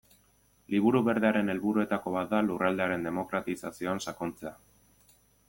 Liburu 0.75 1.01
Berdearen 1.07 1.53
helburuetako 1.53 2.13
bat 2.15 2.33
da 2.33 2.41
lurraldearen 2.47 3.07
demokratizazioan 3.09 4.03
sakontzea. 4.07 4.55